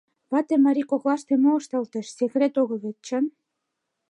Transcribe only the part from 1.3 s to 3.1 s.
мо ышталтеш— секрет огыл вет,